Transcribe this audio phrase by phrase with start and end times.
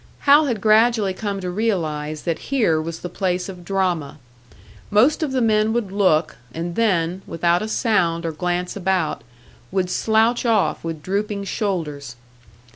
[0.21, 4.17] Hal had gradually come to realise that here was the place of drama.
[4.89, 9.23] Most of the men would look, and then, without a sound or glance about,
[9.71, 12.15] would slouch off with drooping shoulders.